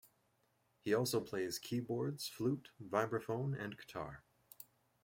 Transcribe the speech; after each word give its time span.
He 0.79 0.95
also 0.95 1.19
plays 1.21 1.59
keyboards, 1.59 2.27
flute, 2.27 2.71
vibraphone 2.83 3.55
and 3.55 3.77
guitar. 3.77 4.23